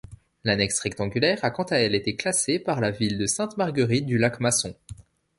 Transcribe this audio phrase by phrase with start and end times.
[0.45, 4.73] L'annexe rectangulaire a quant à elle été classée par la ville de Sainte-Marguerite-du-Lac-Masson.